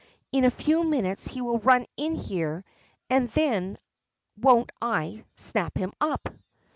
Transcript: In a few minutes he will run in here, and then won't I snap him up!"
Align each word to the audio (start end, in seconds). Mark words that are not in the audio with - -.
In 0.31 0.45
a 0.45 0.49
few 0.49 0.83
minutes 0.83 1.27
he 1.27 1.41
will 1.41 1.59
run 1.59 1.85
in 1.95 2.15
here, 2.15 2.65
and 3.11 3.29
then 3.33 3.77
won't 4.35 4.71
I 4.81 5.25
snap 5.35 5.77
him 5.77 5.93
up!" 6.01 6.27